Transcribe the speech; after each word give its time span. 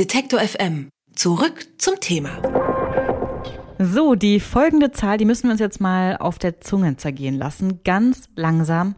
Detektor 0.00 0.40
FM. 0.40 0.88
Zurück 1.14 1.66
zum 1.76 2.00
Thema. 2.00 2.40
So, 3.78 4.14
die 4.14 4.40
folgende 4.40 4.92
Zahl, 4.92 5.18
die 5.18 5.26
müssen 5.26 5.48
wir 5.48 5.50
uns 5.50 5.60
jetzt 5.60 5.78
mal 5.78 6.16
auf 6.16 6.38
der 6.38 6.62
Zunge 6.62 6.96
zergehen 6.96 7.36
lassen. 7.36 7.82
Ganz 7.84 8.30
langsam. 8.34 8.94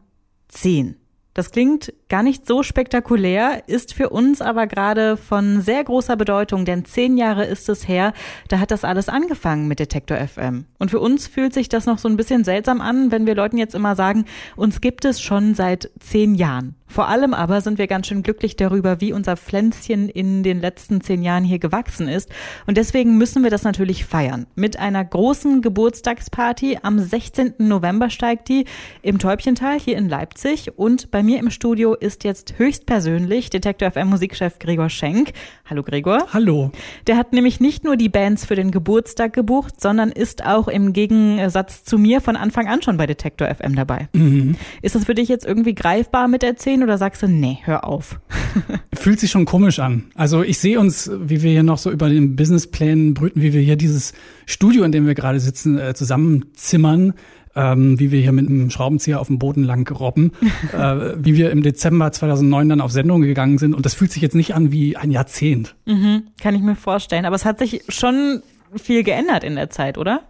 Zehn. 0.46 0.94
Das 1.34 1.50
klingt 1.50 1.92
gar 2.12 2.22
nicht 2.22 2.46
so 2.46 2.62
spektakulär, 2.62 3.62
ist 3.68 3.94
für 3.94 4.10
uns 4.10 4.42
aber 4.42 4.66
gerade 4.66 5.16
von 5.16 5.62
sehr 5.62 5.82
großer 5.82 6.14
Bedeutung, 6.14 6.66
denn 6.66 6.84
zehn 6.84 7.16
Jahre 7.16 7.46
ist 7.46 7.70
es 7.70 7.88
her, 7.88 8.12
da 8.48 8.58
hat 8.58 8.70
das 8.70 8.84
alles 8.84 9.08
angefangen 9.08 9.66
mit 9.66 9.78
Detektor 9.78 10.18
FM. 10.18 10.66
Und 10.78 10.90
für 10.90 11.00
uns 11.00 11.26
fühlt 11.26 11.54
sich 11.54 11.70
das 11.70 11.86
noch 11.86 11.96
so 11.96 12.08
ein 12.10 12.18
bisschen 12.18 12.44
seltsam 12.44 12.82
an, 12.82 13.10
wenn 13.12 13.24
wir 13.24 13.34
Leuten 13.34 13.56
jetzt 13.56 13.74
immer 13.74 13.96
sagen, 13.96 14.26
uns 14.56 14.82
gibt 14.82 15.06
es 15.06 15.22
schon 15.22 15.54
seit 15.54 15.90
zehn 16.00 16.34
Jahren. 16.34 16.76
Vor 16.92 17.08
allem 17.08 17.32
aber 17.32 17.62
sind 17.62 17.78
wir 17.78 17.86
ganz 17.86 18.08
schön 18.08 18.22
glücklich 18.22 18.54
darüber, 18.56 19.00
wie 19.00 19.14
unser 19.14 19.38
Pflänzchen 19.38 20.10
in 20.10 20.42
den 20.42 20.60
letzten 20.60 21.00
zehn 21.00 21.22
Jahren 21.22 21.42
hier 21.42 21.58
gewachsen 21.58 22.06
ist. 22.06 22.28
Und 22.66 22.76
deswegen 22.76 23.16
müssen 23.16 23.42
wir 23.42 23.50
das 23.50 23.62
natürlich 23.62 24.04
feiern. 24.04 24.46
Mit 24.56 24.78
einer 24.78 25.02
großen 25.02 25.62
Geburtstagsparty. 25.62 26.80
Am 26.82 26.98
16. 26.98 27.54
November 27.56 28.10
steigt 28.10 28.50
die 28.50 28.66
im 29.00 29.18
Täubchental 29.18 29.80
hier 29.80 29.96
in 29.96 30.06
Leipzig. 30.06 30.76
Und 30.76 31.10
bei 31.10 31.22
mir 31.22 31.38
im 31.38 31.50
Studio 31.50 31.94
ist 32.02 32.24
jetzt 32.24 32.58
höchstpersönlich 32.58 33.48
Detektor 33.48 33.90
FM 33.90 34.08
Musikchef 34.08 34.58
Gregor 34.58 34.90
Schenk. 34.90 35.32
Hallo 35.64 35.82
Gregor. 35.82 36.26
Hallo. 36.32 36.72
Der 37.06 37.16
hat 37.16 37.32
nämlich 37.32 37.60
nicht 37.60 37.84
nur 37.84 37.96
die 37.96 38.08
Bands 38.08 38.44
für 38.44 38.56
den 38.56 38.72
Geburtstag 38.72 39.32
gebucht, 39.32 39.80
sondern 39.80 40.10
ist 40.10 40.44
auch 40.44 40.66
im 40.66 40.92
Gegensatz 40.92 41.84
zu 41.84 41.98
mir 41.98 42.20
von 42.20 42.34
Anfang 42.34 42.66
an 42.66 42.82
schon 42.82 42.96
bei 42.96 43.06
Detektor 43.06 43.48
FM 43.54 43.76
dabei. 43.76 44.08
Mhm. 44.12 44.56
Ist 44.82 44.96
das 44.96 45.04
für 45.04 45.14
dich 45.14 45.28
jetzt 45.28 45.46
irgendwie 45.46 45.74
greifbar 45.74 46.26
mit 46.26 46.42
der 46.42 46.56
10 46.56 46.82
oder 46.82 46.98
sagst 46.98 47.22
du, 47.22 47.28
nee, 47.28 47.58
hör 47.62 47.84
auf? 47.84 48.18
Fühlt 48.94 49.20
sich 49.20 49.30
schon 49.30 49.44
komisch 49.44 49.78
an. 49.78 50.06
Also 50.16 50.42
ich 50.42 50.58
sehe 50.58 50.80
uns, 50.80 51.10
wie 51.14 51.42
wir 51.42 51.52
hier 51.52 51.62
noch 51.62 51.78
so 51.78 51.90
über 51.90 52.08
den 52.08 52.34
Businessplänen 52.34 53.14
brüten, 53.14 53.40
wie 53.40 53.52
wir 53.52 53.60
hier 53.60 53.76
dieses 53.76 54.12
Studio, 54.44 54.82
in 54.82 54.90
dem 54.90 55.06
wir 55.06 55.14
gerade 55.14 55.38
sitzen, 55.38 55.78
äh, 55.78 55.94
zusammenzimmern. 55.94 57.14
Ähm, 57.54 58.00
wie 58.00 58.10
wir 58.10 58.20
hier 58.20 58.32
mit 58.32 58.48
einem 58.48 58.70
Schraubenzieher 58.70 59.20
auf 59.20 59.26
dem 59.26 59.38
Boden 59.38 59.62
lang 59.62 59.90
robben, 59.90 60.32
äh, 60.72 61.14
wie 61.16 61.36
wir 61.36 61.50
im 61.50 61.62
Dezember 61.62 62.10
2009 62.10 62.68
dann 62.70 62.80
auf 62.80 62.92
Sendung 62.92 63.20
gegangen 63.20 63.58
sind. 63.58 63.74
Und 63.74 63.84
das 63.84 63.94
fühlt 63.94 64.10
sich 64.10 64.22
jetzt 64.22 64.34
nicht 64.34 64.54
an 64.54 64.72
wie 64.72 64.96
ein 64.96 65.10
Jahrzehnt. 65.10 65.74
Mhm, 65.84 66.28
kann 66.40 66.54
ich 66.54 66.62
mir 66.62 66.76
vorstellen. 66.76 67.26
Aber 67.26 67.36
es 67.36 67.44
hat 67.44 67.58
sich 67.58 67.82
schon 67.88 68.42
viel 68.74 69.02
geändert 69.02 69.44
in 69.44 69.56
der 69.56 69.70
Zeit, 69.70 69.98
oder? 69.98 70.22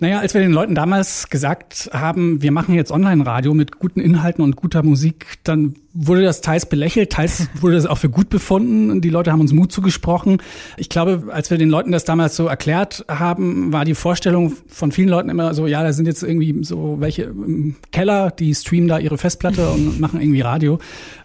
Naja, 0.00 0.20
als 0.20 0.32
wir 0.34 0.40
den 0.40 0.52
Leuten 0.52 0.74
damals 0.74 1.28
gesagt 1.28 1.90
haben, 1.92 2.40
wir 2.40 2.52
machen 2.52 2.74
jetzt 2.74 2.92
Online-Radio 2.92 3.52
mit 3.52 3.78
guten 3.78 4.00
Inhalten 4.00 4.44
und 4.44 4.54
guter 4.54 4.82
Musik, 4.84 5.38
dann 5.42 5.74
wurde 5.92 6.22
das 6.22 6.40
teils 6.40 6.66
belächelt, 6.66 7.10
teils 7.10 7.48
wurde 7.60 7.74
das 7.74 7.86
auch 7.86 7.98
für 7.98 8.08
gut 8.08 8.28
befunden. 8.28 9.00
Die 9.00 9.10
Leute 9.10 9.32
haben 9.32 9.40
uns 9.40 9.52
Mut 9.52 9.72
zugesprochen. 9.72 10.40
Ich 10.76 10.88
glaube, 10.88 11.24
als 11.32 11.50
wir 11.50 11.58
den 11.58 11.68
Leuten 11.68 11.90
das 11.90 12.04
damals 12.04 12.36
so 12.36 12.46
erklärt 12.46 13.04
haben, 13.08 13.72
war 13.72 13.84
die 13.84 13.94
Vorstellung 13.94 14.52
von 14.68 14.92
vielen 14.92 15.08
Leuten 15.08 15.30
immer 15.30 15.52
so, 15.54 15.66
ja, 15.66 15.82
da 15.82 15.92
sind 15.92 16.06
jetzt 16.06 16.22
irgendwie 16.22 16.62
so 16.62 16.96
welche 17.00 17.22
im 17.24 17.74
Keller, 17.90 18.30
die 18.30 18.54
streamen 18.54 18.88
da 18.88 18.98
ihre 18.98 19.18
Festplatte 19.18 19.68
und 19.70 19.98
machen 19.98 20.20
irgendwie 20.20 20.42
Radio. 20.42 20.78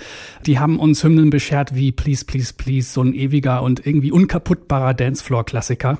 Die 0.46 0.60
haben 0.60 0.78
uns 0.78 1.06
Hymnen 1.06 1.30
beschert 1.30 1.74
wie 1.74 1.94
Please, 1.94 2.26
Please, 2.26 2.54
Please, 2.54 2.92
so 2.92 3.02
ein 3.02 3.14
ewiger 3.14 3.64
und 3.64 3.86
irgendwie 3.86 4.12
unkaputtbarer 4.12 4.94
Dancefloor-Klassiker. 4.94 6.00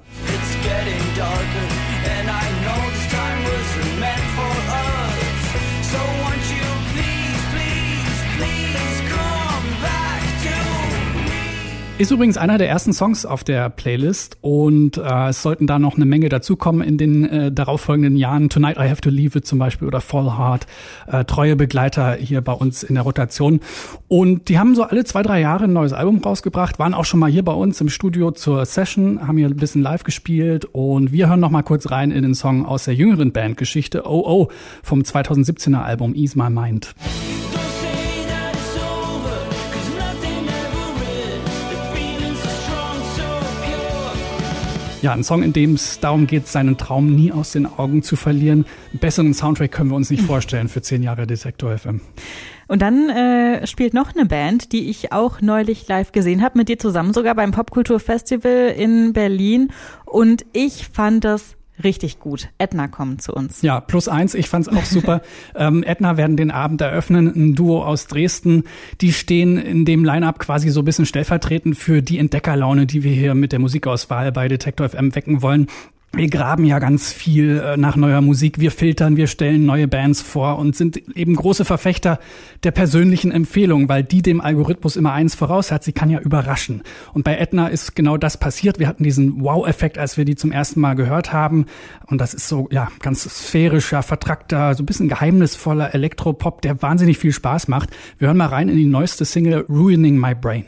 Ist 12.02 12.10
übrigens 12.10 12.36
einer 12.36 12.58
der 12.58 12.68
ersten 12.68 12.94
Songs 12.94 13.28
auf 13.28 13.44
der 13.44 13.70
Playlist 13.70 14.40
und 14.42 14.98
äh, 14.98 15.28
es 15.28 15.44
sollten 15.44 15.68
da 15.68 15.78
noch 15.78 15.98
eine 15.98 16.06
Menge 16.06 16.30
dazukommen 16.30 16.82
in 16.82 16.98
den 16.98 17.30
äh, 17.30 17.52
darauffolgenden 17.52 18.16
Jahren. 18.16 18.50
Tonight 18.50 18.78
I 18.78 18.90
Have 18.90 19.02
to 19.02 19.12
Leave 19.12 19.38
It 19.38 19.46
zum 19.46 19.60
Beispiel 19.60 19.88
oder 19.88 20.02
Fall 20.02 20.36
Hard, 20.36 20.66
äh, 21.06 21.26
treue 21.26 21.56
Begleiter 21.56 22.14
hier 22.14 22.42
bei 22.42 22.54
uns 22.54 22.82
in 22.82 22.96
der 22.96 23.04
Rotation. 23.04 23.60
Und 24.08 24.50
die 24.50 24.58
haben 24.58 24.74
so 24.74 24.82
alle 24.82 25.04
zwei, 25.04 25.22
drei 25.22 25.42
Jahre 25.42 25.66
ein 25.66 25.74
neues 25.74 25.94
Album 25.94 26.18
rausgebracht, 26.18 26.80
waren 26.80 26.96
auch 26.96 27.06
schon 27.06 27.20
mal 27.20 27.30
hier 27.30 27.46
bei 27.46 27.54
uns 27.54 27.80
im 27.82 27.90
Studio 27.90 28.32
zur 28.32 28.66
Session, 28.66 29.28
haben 29.28 29.38
hier 29.38 29.46
ein 29.46 29.56
bisschen 29.56 29.84
live 29.84 30.04
gespielt 30.04 30.66
und 30.66 31.12
wir 31.12 31.30
hören 31.30 31.40
noch 31.40 31.52
mal 31.52 31.62
kurz 31.62 31.92
rein 31.92 32.10
in 32.10 32.24
den 32.24 32.34
Song 32.34 32.66
aus 32.66 32.86
der 32.86 32.96
jüngeren 32.96 33.32
Bandgeschichte 33.32 34.08
Oh 34.08 34.24
Oh 34.26 34.48
vom 34.82 35.02
2017er 35.02 35.84
Album 35.84 36.16
Ease 36.16 36.36
My 36.36 36.50
Mind. 36.50 36.96
Ja, 45.02 45.14
ein 45.14 45.24
Song, 45.24 45.42
in 45.42 45.52
dem 45.52 45.74
es 45.74 46.00
darum 46.00 46.28
geht, 46.28 46.48
seinen 46.48 46.78
Traum 46.78 47.16
nie 47.16 47.32
aus 47.32 47.54
den 47.54 47.66
Augen 47.66 48.04
zu 48.04 48.16
verlieren. 48.16 48.66
Einen 48.92 49.00
besseren 49.00 49.34
Soundtrack 49.34 49.72
können 49.72 49.90
wir 49.90 49.96
uns 49.96 50.12
nicht 50.12 50.22
vorstellen 50.28 50.68
für 50.68 50.84
zehn 50.84 51.02
Jahre 51.02 51.26
Detektor 51.26 51.76
FM. 51.76 52.02
Und 52.68 52.84
dann 52.84 53.10
äh, 53.10 53.66
spielt 53.66 53.96
noch 53.96 54.14
eine 54.14 54.28
Band, 54.28 54.72
die 54.72 54.92
ich 54.92 55.12
auch 55.12 55.42
neulich 55.42 55.88
live 55.88 56.12
gesehen 56.12 56.44
habe, 56.44 56.60
mit 56.60 56.70
dir 56.70 56.78
zusammen 56.78 57.14
sogar 57.14 57.34
beim 57.34 57.52
Popkulturfestival 57.52 58.76
in 58.78 59.12
Berlin. 59.14 59.72
Und 60.06 60.46
ich 60.54 60.88
fand 60.88 61.24
das 61.24 61.56
richtig 61.84 62.20
gut. 62.20 62.50
Edna 62.58 62.88
kommen 62.88 63.20
zu 63.20 63.34
uns. 63.34 63.62
Ja, 63.62 63.80
plus 63.80 64.08
eins, 64.08 64.34
ich 64.34 64.50
fand's 64.50 64.68
auch 64.68 64.86
super. 64.86 65.22
ähm, 65.56 65.84
Edna 65.84 66.18
werden 66.18 66.38
den 66.38 66.52
Abend 66.52 66.82
eröffnen, 66.82 67.28
ein 67.28 67.56
Duo 67.56 67.84
aus 67.84 68.08
Dresden. 68.08 68.64
Die 69.02 69.14
stehen 69.14 69.58
in 69.58 69.86
dem 69.86 70.04
Line-Up 70.06 70.40
quasi 70.40 70.70
so 70.70 70.82
ein 70.82 70.86
bisschen 70.86 71.06
stellvertretend 71.06 71.78
für 71.78 72.02
die 72.02 72.20
Entdeckerlaune, 72.20 72.86
die 72.86 73.04
wir 73.04 73.14
hier 73.14 73.36
mit 73.36 73.52
der 73.52 73.60
Musikauswahl 73.60 74.32
bei 74.32 74.48
Detektor 74.48 74.90
FM 74.90 75.16
wecken 75.16 75.42
wollen 75.42 75.68
wir 76.14 76.28
graben 76.28 76.66
ja 76.66 76.80
ganz 76.80 77.14
viel 77.14 77.60
äh, 77.60 77.78
nach 77.78 77.96
neuer 77.96 78.20
Musik, 78.20 78.60
wir 78.60 78.72
filtern, 78.72 79.16
wir 79.16 79.28
stellen 79.28 79.66
neue 79.66 79.88
Bands 79.88 80.22
vor 80.22 80.60
und 80.60 80.76
sind 80.76 80.98
eben 81.16 81.36
große 81.36 81.64
Verfechter 81.64 82.20
der 82.64 82.72
persönlichen 82.72 83.32
Empfehlung, 83.32 83.88
weil 83.88 84.04
die 84.04 84.22
dem 84.22 84.42
Algorithmus 84.42 84.98
immer 84.98 85.14
eins 85.14 85.36
voraus 85.36 85.72
hat, 85.72 85.86
sie 85.86 85.94
kann 85.94 86.10
ja 86.10 86.20
überraschen. 86.20 86.84
Und 87.14 87.24
bei 87.24 87.38
Edna 87.38 87.68
ist 87.68 87.96
genau 87.96 88.18
das 88.18 88.36
passiert. 88.38 88.78
Wir 88.78 88.88
hatten 88.88 89.04
diesen 89.04 89.42
Wow-Effekt, 89.42 89.98
als 89.98 90.18
wir 90.18 90.26
die 90.26 90.36
zum 90.36 90.52
ersten 90.52 90.82
Mal 90.82 90.96
gehört 90.96 91.32
haben. 91.32 91.66
Und 92.08 92.20
das 92.20 92.34
ist 92.34 92.50
so, 92.50 92.68
ja, 92.72 92.90
ganz 93.00 93.24
sphärischer, 93.24 94.04
vertrackter, 94.04 94.76
so 94.76 94.84
ein 94.84 94.88
bisschen 94.88 95.08
geheimnisvoller 95.08 95.96
Elektropop, 95.96 96.62
der 96.62 96.82
wahnsinnig 96.82 97.20
viel 97.20 97.32
Spaß 97.32 97.70
macht. 97.70 97.90
Wir 98.18 98.28
hören 98.28 98.38
mal 98.38 98.48
rein 98.48 98.68
in 98.68 98.76
die 98.76 98.86
neueste 98.86 99.24
Single 99.24 99.66
Ruining 99.70 100.18
My 100.18 100.36
Brain. 100.36 100.66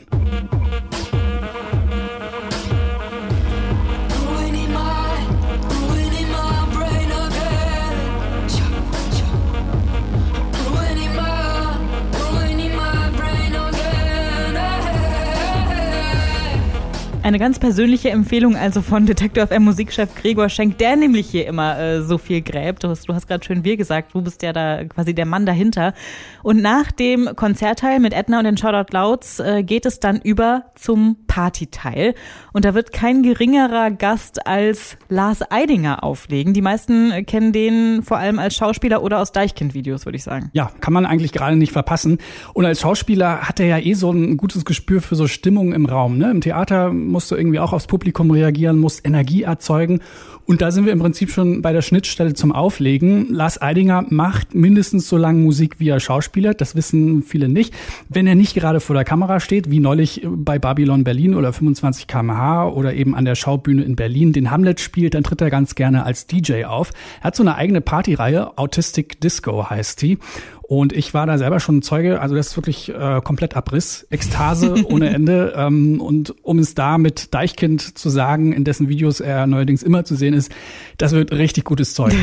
Eine 17.24 17.38
ganz 17.38 17.58
persönliche 17.58 18.10
Empfehlung 18.10 18.54
also 18.54 18.82
von 18.82 19.06
Detektor 19.06 19.46
FM 19.46 19.64
Musikchef 19.64 20.14
Gregor 20.14 20.50
Schenk, 20.50 20.76
der 20.76 20.94
nämlich 20.94 21.30
hier 21.30 21.46
immer 21.46 21.78
äh, 21.78 22.02
so 22.02 22.18
viel 22.18 22.42
gräbt. 22.42 22.84
Du 22.84 22.88
hast, 22.88 23.08
du 23.08 23.14
hast 23.14 23.26
gerade 23.26 23.42
schön 23.42 23.64
wir 23.64 23.78
gesagt, 23.78 24.12
du 24.12 24.20
bist 24.20 24.42
ja 24.42 24.52
da 24.52 24.84
quasi 24.84 25.14
der 25.14 25.24
Mann 25.24 25.46
dahinter. 25.46 25.94
Und 26.42 26.60
nach 26.60 26.92
dem 26.92 27.30
Konzertteil 27.34 27.98
mit 27.98 28.12
Edna 28.12 28.40
und 28.40 28.44
den 28.44 28.58
Shoutout 28.58 28.92
Louds 28.92 29.40
äh, 29.40 29.62
geht 29.62 29.86
es 29.86 30.00
dann 30.00 30.20
über 30.20 30.64
zum 30.74 31.16
Partyteil. 31.34 32.14
Und 32.52 32.64
da 32.64 32.74
wird 32.74 32.92
kein 32.92 33.24
geringerer 33.24 33.90
Gast 33.90 34.46
als 34.46 34.96
Lars 35.08 35.40
Eidinger 35.50 36.04
auflegen. 36.04 36.54
Die 36.54 36.62
meisten 36.62 37.10
kennen 37.26 37.52
den 37.52 38.04
vor 38.04 38.18
allem 38.18 38.38
als 38.38 38.54
Schauspieler 38.54 39.02
oder 39.02 39.18
aus 39.18 39.32
Deichkind-Videos, 39.32 40.06
würde 40.06 40.14
ich 40.14 40.22
sagen. 40.22 40.50
Ja, 40.52 40.70
kann 40.80 40.92
man 40.92 41.06
eigentlich 41.06 41.32
gerade 41.32 41.56
nicht 41.56 41.72
verpassen. 41.72 42.18
Und 42.52 42.66
als 42.66 42.80
Schauspieler 42.80 43.40
hat 43.40 43.58
er 43.58 43.66
ja 43.66 43.78
eh 43.78 43.94
so 43.94 44.12
ein 44.12 44.36
gutes 44.36 44.64
Gespür 44.64 45.02
für 45.02 45.16
so 45.16 45.26
Stimmung 45.26 45.72
im 45.72 45.86
Raum. 45.86 46.18
Ne? 46.18 46.30
Im 46.30 46.40
Theater 46.40 46.92
musst 46.92 47.32
du 47.32 47.34
irgendwie 47.34 47.58
auch 47.58 47.72
aufs 47.72 47.88
Publikum 47.88 48.30
reagieren, 48.30 48.78
musst 48.78 49.04
Energie 49.04 49.42
erzeugen. 49.42 50.02
Und 50.46 50.60
da 50.60 50.70
sind 50.70 50.84
wir 50.84 50.92
im 50.92 50.98
Prinzip 50.98 51.30
schon 51.30 51.62
bei 51.62 51.72
der 51.72 51.80
Schnittstelle 51.80 52.34
zum 52.34 52.52
Auflegen. 52.52 53.32
Lars 53.32 53.60
Eidinger 53.60 54.04
macht 54.10 54.54
mindestens 54.54 55.08
so 55.08 55.16
lange 55.16 55.40
Musik, 55.40 55.80
wie 55.80 55.88
er 55.88 56.00
Schauspieler. 56.00 56.52
Das 56.52 56.76
wissen 56.76 57.22
viele 57.22 57.48
nicht. 57.48 57.72
Wenn 58.10 58.26
er 58.26 58.34
nicht 58.34 58.54
gerade 58.54 58.80
vor 58.80 58.94
der 58.94 59.04
Kamera 59.04 59.40
steht, 59.40 59.70
wie 59.70 59.80
neulich 59.80 60.20
bei 60.24 60.58
Babylon 60.58 61.02
Berlin 61.02 61.23
oder 61.32 61.54
25 61.54 62.06
kmh 62.06 62.66
oder 62.66 62.92
eben 62.92 63.14
an 63.14 63.24
der 63.24 63.36
Schaubühne 63.36 63.82
in 63.82 63.96
Berlin 63.96 64.34
den 64.34 64.50
Hamlet 64.50 64.80
spielt, 64.80 65.14
dann 65.14 65.22
tritt 65.22 65.40
er 65.40 65.48
ganz 65.48 65.74
gerne 65.74 66.04
als 66.04 66.26
DJ 66.26 66.66
auf. 66.66 66.90
Er 67.20 67.28
hat 67.28 67.36
so 67.36 67.42
eine 67.42 67.54
eigene 67.54 67.80
Partyreihe, 67.80 68.58
Autistic 68.58 69.18
Disco 69.22 69.70
heißt 69.70 70.02
die. 70.02 70.18
Und 70.66 70.94
ich 70.94 71.12
war 71.12 71.26
da 71.26 71.36
selber 71.36 71.60
schon 71.60 71.82
Zeuge, 71.82 72.22
also 72.22 72.34
das 72.34 72.48
ist 72.48 72.56
wirklich 72.56 72.88
äh, 72.88 73.20
komplett 73.22 73.54
Abriss, 73.54 74.06
Ekstase 74.08 74.74
ohne 74.86 75.10
Ende. 75.10 75.52
Ähm, 75.56 76.00
und 76.00 76.34
um 76.42 76.58
es 76.58 76.74
da 76.74 76.96
mit 76.96 77.34
Deichkind 77.34 77.98
zu 77.98 78.08
sagen, 78.08 78.52
in 78.52 78.64
dessen 78.64 78.88
Videos 78.88 79.20
er 79.20 79.46
neuerdings 79.46 79.82
immer 79.82 80.04
zu 80.04 80.14
sehen 80.14 80.32
ist, 80.32 80.50
das 80.96 81.12
wird 81.12 81.32
richtig 81.32 81.64
gutes 81.64 81.92
Zeug. 81.92 82.14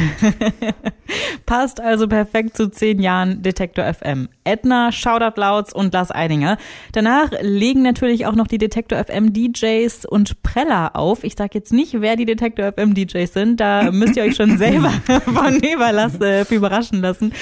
Passt 1.45 1.79
also 1.81 2.07
perfekt 2.07 2.57
zu 2.57 2.69
zehn 2.69 2.99
Jahren 2.99 3.43
Detektor 3.43 3.85
FM. 3.93 4.29
Edna, 4.43 4.91
Shoutout 4.91 5.39
Louds 5.39 5.73
und 5.73 5.93
Lars 5.93 6.11
Eidinger. 6.11 6.57
Danach 6.93 7.31
legen 7.41 7.83
natürlich 7.83 8.25
auch 8.25 8.35
noch 8.35 8.47
die 8.47 8.57
Detektor 8.57 9.03
FM 9.03 9.33
DJs 9.33 10.05
und 10.05 10.41
Preller 10.41 10.95
auf. 10.95 11.23
Ich 11.23 11.35
sag 11.35 11.53
jetzt 11.53 11.73
nicht, 11.73 12.01
wer 12.01 12.15
die 12.15 12.25
Detektor 12.25 12.71
FM 12.71 12.95
DJs 12.95 13.31
sind. 13.31 13.59
Da 13.59 13.91
müsst 13.91 14.17
ihr 14.17 14.23
euch 14.23 14.35
schon 14.35 14.57
selber 14.57 14.91
von 15.25 15.57
Neverlass 15.57 16.19
äh, 16.21 16.45
überraschen 16.49 17.01
lassen. 17.01 17.33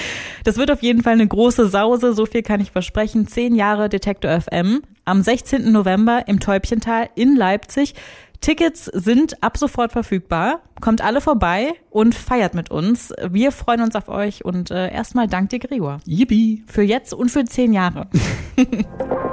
Das 0.44 0.56
wird 0.56 0.70
auf 0.70 0.82
jeden 1.00 1.04
Fall 1.04 1.14
eine 1.14 1.26
große 1.26 1.68
Sause. 1.68 2.12
So 2.12 2.26
viel 2.26 2.42
kann 2.42 2.60
ich 2.60 2.72
versprechen. 2.72 3.26
Zehn 3.26 3.54
Jahre 3.54 3.88
Detektor 3.88 4.38
FM. 4.38 4.82
Am 5.06 5.22
16. 5.22 5.72
November 5.72 6.24
im 6.28 6.40
Täubchental 6.40 7.08
in 7.14 7.36
Leipzig. 7.36 7.94
Tickets 8.42 8.84
sind 8.84 9.42
ab 9.42 9.56
sofort 9.56 9.92
verfügbar. 9.92 10.60
Kommt 10.80 11.02
alle 11.02 11.22
vorbei 11.22 11.72
und 11.88 12.14
feiert 12.14 12.54
mit 12.54 12.70
uns. 12.70 13.14
Wir 13.30 13.50
freuen 13.50 13.80
uns 13.80 13.96
auf 13.96 14.08
euch 14.08 14.44
und 14.44 14.70
äh, 14.70 14.92
erstmal 14.92 15.26
dank 15.26 15.48
dir, 15.48 15.58
Gregor. 15.58 16.00
Yippie. 16.04 16.64
Für 16.66 16.82
jetzt 16.82 17.14
und 17.14 17.30
für 17.30 17.44
zehn 17.44 17.72
Jahre. 17.72 18.08